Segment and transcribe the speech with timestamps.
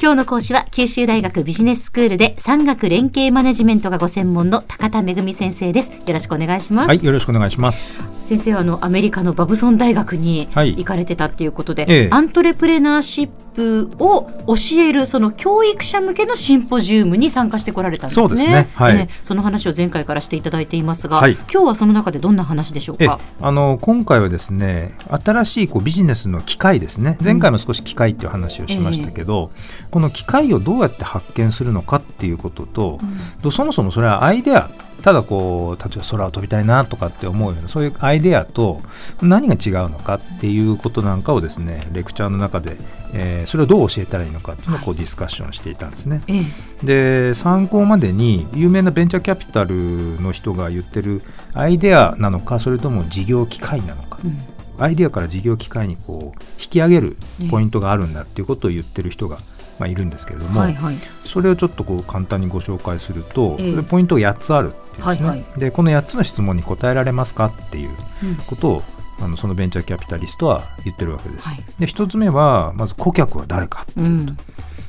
[0.00, 7.90] 今日の講師は九州大学ビジネススクールで産学連携マネジメントがご専門の高田恵先生ですよろしくお願いします、はい、よろしくお願いします。
[8.22, 10.70] 先生はあのアメリカのバブソン大学にはい。
[10.76, 12.08] 行かれてたっていうことで、ええ。
[12.10, 18.28] アントレプレナーシップを教えるその教育者向けのシンポジウムに参加してこられたんですね。
[18.28, 18.68] そうですね。
[18.74, 18.96] はい。
[18.96, 19.14] ええ。
[19.22, 21.32] その話を前回からしていただいていますが、はい。
[21.32, 23.18] 今日はその中でどんな話でしょうえか。
[23.40, 27.18] あの今回はですね新しいこうビジネスの機会ですね。
[27.22, 29.50] 前回も少し機会っていう話をしましたけど、
[29.90, 32.98] この機会をどうやって発見するのかっていうことと、
[33.42, 34.70] とそもそもそれはアイデア
[35.02, 38.80] ただこう例えば空を飛びたいなとかって思うようなそういうアイデアと
[39.20, 42.76] 何が違うのかっていうことなんかをですねレクチャーの中で、
[43.12, 46.22] えーそれをどう教えたらいいのかっていうのをこうディスカッションしていたんですね。
[46.28, 46.42] え
[46.82, 46.86] え。
[47.30, 51.22] で参考までに有名なベンチャーキャピタルの人が言ってる
[51.52, 54.38] アイデアなのかそれとも事業機会なのか、うん。
[54.78, 57.16] アイデアから事業機会にこう引き上げる
[57.50, 59.38] ポイントがあるんだっていうことを言ってる人が、
[59.82, 60.98] まあ、いるんですけれども、はいはい。
[61.24, 63.70] それをちょっとこう簡単にご紹介すると、ええ。
[63.72, 65.44] それポイントが8つあるっていうんですね、はいはい。
[65.60, 67.90] でこの8つの質問に答えられますかっていう
[68.22, 68.36] うん。
[68.46, 68.82] ことを
[69.20, 71.48] あのそのベンチャーキャピタリストは言ってるわけです。
[71.48, 71.64] はい。
[71.78, 74.36] で1つ目はまず顧客は誰かうん。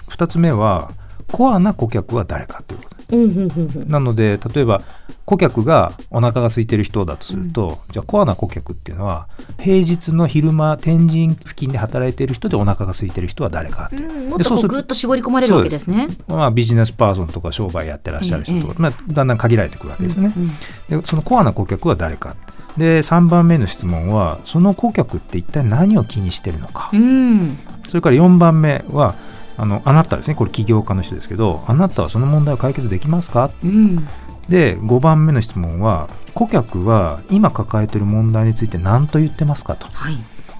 [0.09, 0.91] 2つ目は
[1.31, 2.89] コアな顧客は誰かということ。
[2.89, 2.92] うんうんうんうん
[3.87, 4.81] なので例えば
[5.25, 9.27] 顧客がお腹が空いてる人だとすると、じゃあコアな顧客っていうのは
[9.59, 13.95] 平日の昼間天神付近で働いている人でお腹が空いてる人は誰か、う。
[13.95, 16.09] んもっとこうぐっと絞り込まれるわけですね。
[16.27, 20.33] まあ、ビジネスパーソンとか商売やってらっしゃる人とか、まあ、だんだん限られてくるわけですね。
[20.35, 20.51] うん
[21.01, 22.35] でそのコアな顧客は誰か
[22.77, 27.57] で3番目の質問はその顧客って一体何を気にしてるのか、うん。
[27.87, 29.15] それから4番目は
[29.57, 30.35] あのあなたですね。
[30.35, 33.51] これ起業家の人ですけどあなたはその問題を解決できますか？
[33.63, 34.07] うん。
[34.49, 39.87] で5番目の質問は顧客は今抱えている問題について何と言ってますかと。
[39.87, 40.17] はい。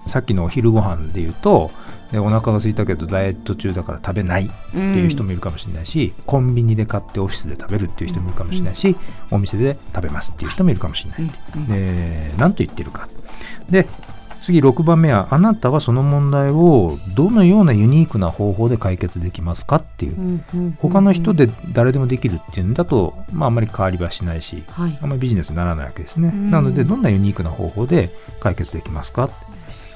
[0.08, 1.72] さっきのお昼ご飯で言うと
[2.12, 8.96] でお腹が空いたけどダイエット中だから食べないっていう人もいるかもしれないし、コンビニで買ってオフィスで食べるっていう人もいるかもしれないし、
[9.32, 13.08] お店で食べますっていう人もいるかもしれない、うんうんで何と言ってるか。
[13.70, 13.88] で
[14.44, 20.18] 次6番目はあなたはその問題をどのようなユニークな方法で解決できますかっていう。
[20.18, 20.72] うんうんうん。
[20.82, 25.00] 他の人で誰でもできるっていうんだと、まあ、あんまり変わりはしないしはい。
[25.02, 26.28] あんまりビジネスにならないわけですね。
[26.28, 26.52] うん。
[26.52, 29.30] なのでどんなユニークな方法で解決できますか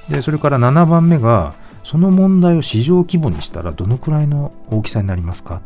[0.09, 1.53] でそれから7番目が
[1.83, 5.61] その問題を市場規模にしたらどのくらいの大きさになりますか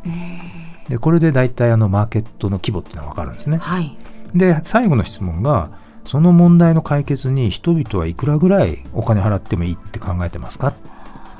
[0.89, 3.57] でこれで大体あのマーケットの規模っていうのは分かるんですね。
[3.57, 3.95] はい。
[4.33, 5.69] で最後の質問が
[6.05, 10.73] その問題の解決に人々はいくらぐらいお金払ってもいいって考えてますかっ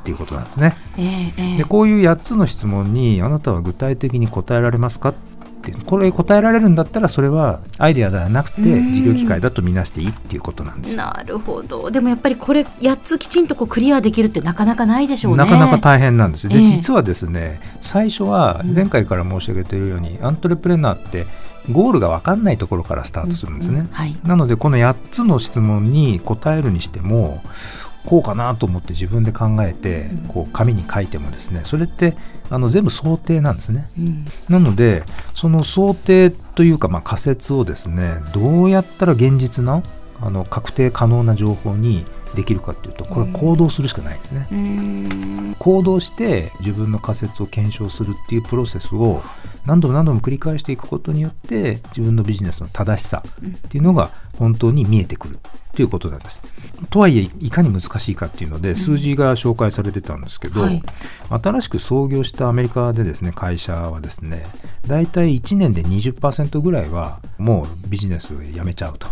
[0.04, 0.76] ていうことなんですね。
[0.98, 5.14] ええええでこういう8つの質問にあなたは具体的に答えられますかっ
[5.62, 10.98] てこれ答えられるんだったらそれはアイデアではなくてうん事業機会だとみなしていいっていうことなんです。
[10.98, 11.92] なるほど。
[11.92, 15.38] でもやっぱりこれ8つきちんとこうクリアできるってなかなかないでしょうね。
[15.38, 16.50] なかなか大変なんです。
[16.50, 21.28] で、ええ実はですね最初は前回から申し上げているように、アントレプレナーって
[21.70, 23.82] ゴールが分かんないところからスタートするんですね。
[23.82, 24.18] ううはい。
[24.24, 27.42] なのでこの8つの質問に答えるにしても
[28.06, 32.18] こうかなと思って自分で考えてうんこう紙に書いてもですねそれって
[32.50, 33.88] あの全部想定なんですね。
[33.98, 39.84] うんなのでその想定というかまあ仮説をですねどうやったら現実な
[40.22, 42.06] あの確定可能な情報に
[42.36, 44.47] できるかっていうとこれは行動するしかないんですね。
[44.52, 49.22] うーん行動して自分の仮説を検証するっていうプロセスを
[49.66, 55.38] 何度も何度も繰り返していくことによって自分のビジネスの正しさっていうのが本当に見えてくる
[55.75, 56.42] ということなんです。
[56.90, 60.81] とはいえいかに難しいかっていうので数字が紹介されてたんですけど、はい
[61.30, 64.46] 新しく創業したアメリカでですね会社はですね
[64.88, 69.08] 大体1年で20%ぐらいはもうビジネスを辞めちゃうと。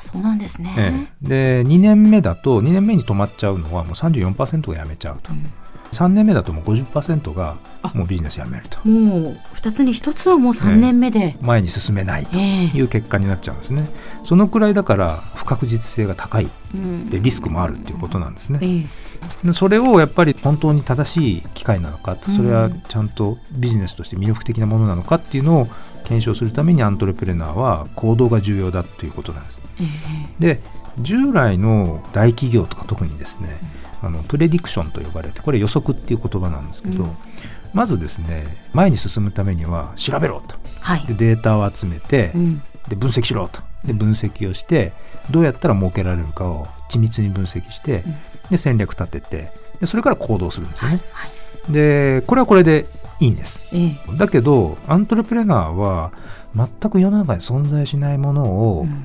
[0.00, 0.74] そうなんですね。
[0.76, 0.92] え
[1.24, 1.62] え。
[1.62, 5.52] で2年目だと2年目に止まっちゃうのはもう34%が辞めちゃうと、うん。
[5.92, 7.56] 3年目だともう50%が
[7.94, 8.78] もうビジネス辞めると。
[8.88, 11.36] もう2つに1つはもう3年目で。
[11.40, 12.66] 前に進めないとええ。
[12.66, 13.88] いう結果になっちゃうんですね。
[14.24, 16.48] そのくらいだから不確実性が高い。
[16.74, 17.10] うん。
[17.10, 18.58] でリスクもあるっていうことなんですね。
[18.62, 18.86] ええ。
[19.46, 22.34] でそれをやっぱり本当に正しい機会なのかうん。
[22.34, 25.68] それはちゃんとビジネスとして魅力的なものなのかっていうのを
[26.12, 29.62] 検証するためにアントレプレナーは行動が重要だということなんです。
[30.40, 30.60] えで
[30.98, 33.48] 従来の大企業とか特にですね、
[34.02, 37.16] あのプレディクションと呼ばれてこれ予測っていう言葉なんですけど、うん。
[37.72, 38.44] まずですね
[38.74, 40.56] 前に進むためには調べろと。
[40.56, 41.06] えはい。
[41.06, 41.14] で。
[41.14, 42.62] データを集めて、うん。
[42.88, 43.62] で分析しろと。
[43.84, 44.92] で分析をして
[45.30, 48.14] どうやったら儲けられるかを緻密に分析して、うん。
[48.50, 49.50] で戦略立てて
[49.80, 51.00] でそれから行動するんですよね。
[51.12, 51.72] はい。
[51.72, 52.86] でこれはこれで
[53.22, 53.68] いいんです。
[53.72, 54.16] ええ。
[54.16, 56.12] だけどアントレプレナーは
[56.54, 58.44] 全く世の中に存在しないもの
[58.76, 59.04] をうん。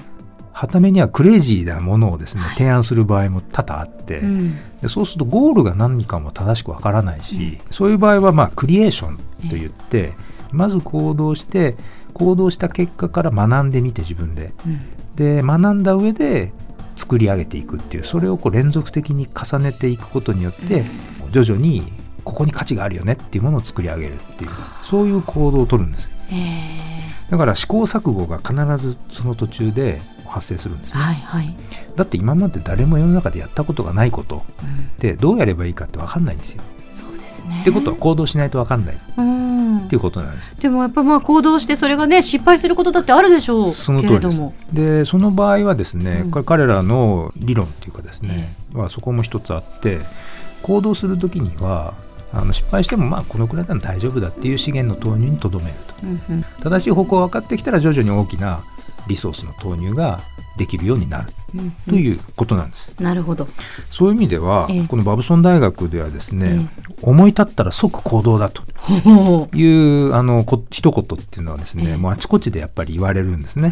[0.51, 2.57] はためにはクレイジーなものをですね、はい。
[2.57, 4.57] 提案する場合も多々あって、うん。
[4.81, 10.13] でそうするとゴールが何かも正しくわからないし、そういう場合はまあクリエーションといって、
[10.51, 11.75] まず行動して
[12.15, 14.51] 行動した結果から学んでみて自分で。
[14.65, 14.79] うん。
[15.15, 16.51] で学んだ上で
[16.95, 20.85] 作り上げていくっていうそれをこう連続的に重ねていくことによって、
[21.29, 21.83] 徐々に
[22.27, 24.49] ここに価値があるよねっていうものを作り上げるっていう
[24.83, 31.03] そういう行動を取るんですえだから試行錯誤が必ずその途中で発生するんですーね。
[31.03, 31.55] はいはい、
[31.95, 34.85] だって今まで誰も世の中でやったことがないことうん。
[34.85, 36.63] ってどうやればいいかって分かんないんですよ。
[36.91, 37.59] そうですね。
[37.61, 38.95] ってことは行動しないと分かんない。
[38.95, 39.87] っうん。
[39.87, 40.53] ていうことなんです。
[40.59, 44.41] でもやっぱまあ行動してそれがね失敗することだってあるでしょうその通りです。
[44.73, 46.31] でその場合はですね、うん。
[46.31, 50.01] これ彼らの理論っていうかですね、はそこも一つあって
[50.61, 51.93] 行動する時には
[52.33, 55.95] あの失敗してもまあこのくらいなら大丈夫だっていう資源の投入にとどめると。
[56.03, 56.45] うんうん。
[56.61, 58.61] 正しい方向が分かってきたら徐々に大きな
[59.07, 60.21] リソースの投入が
[60.57, 61.33] できるようになる。
[61.55, 62.93] うんということなんです。
[62.99, 63.47] なるほど。
[63.89, 64.87] そういう意味では、ええ。
[64.87, 68.63] このバブソン大学ではですね、え思い立ったら即行動だと。
[69.55, 71.97] いうあのこ一言っていうのはですね、ええ。
[71.97, 73.71] もうあちこちでやっぱり言われるんですね。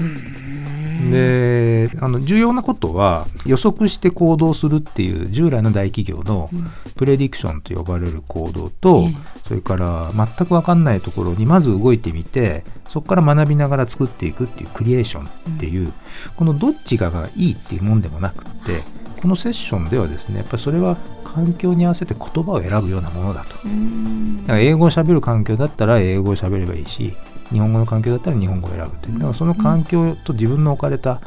[1.06, 1.12] うん。
[1.12, 6.72] であの重要なことは予測して行動するっていう従来の大企業のうん。
[6.96, 9.16] プレディクションと呼ばれる行動と、ええ。
[9.48, 15.92] それから全く分かんないところにまず動いてみてそこから学びながら作っていくっていうクリエーションっていう、
[16.36, 18.84] このどっちががいいっていうもんでもなくって
[19.22, 23.56] このセッションではですねやっぱりそれは環境に合わせて言葉を選ぶようなものだと。
[23.66, 24.42] うん。
[24.44, 27.16] だから英語を喋る環境だったら英語を喋ればいいし
[27.52, 29.14] 日本語の環境だったら日本語を選ぶという。
[29.16, 31.22] だからその環境と自分の置かれた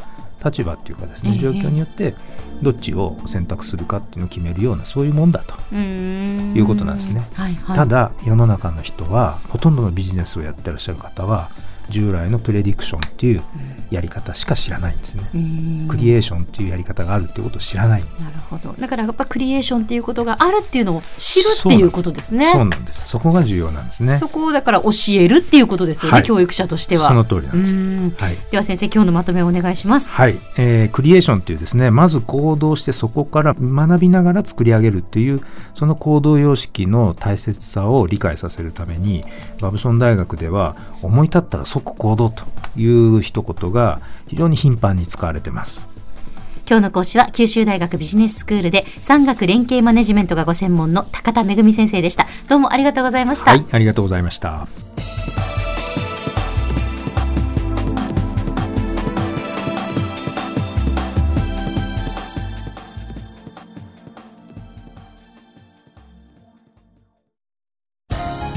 [0.44, 2.14] 立場っていうかですね、ええ状況によって
[2.62, 6.54] どっちを選択するかっていうのを決めるようなそういうもんだと、うん。
[6.56, 7.26] いうことなんですね。
[7.34, 11.50] はいはい、ただ世の中の人はほとんどのビジネスをやってらっしゃる方は
[11.88, 13.42] 従来のプレディクションっていう
[13.90, 15.86] やり方しか知らないんですね、うん。
[15.88, 18.04] クリエーションっていうやり方があるっていうことを知らない。
[18.20, 18.72] なるほど。
[18.78, 22.50] だからやっぱクリエーションっていうことがあるっていうのを知るっていうことですね。
[22.50, 23.08] そうなんです。
[23.08, 24.16] そこが重要なんですね。
[24.16, 26.22] そこをだから教えるっていうことですよね、はい。
[26.22, 27.08] 教育者としては。
[27.08, 28.14] その通りなんです、うん。
[28.18, 28.36] はい。
[28.50, 30.08] では先生今日のまとめをお願いします。
[30.10, 35.40] はい、えークリエーションっていうですねまず行動してそこから学びながら作り上げるっていう
[35.76, 39.24] その行動様式の大切さを理解させるために
[39.60, 42.42] バブソン大学では思い立ったら即行動と
[42.76, 43.77] いう一言が
[44.28, 45.88] 非常に頻繁に使われてます。
[46.68, 54.87] 今日の講師は九州大学ビジネススクールで産学連携マネジメントがご専門の高田恵先生でしたどうもありがとうございました、はい、ありがとうございました。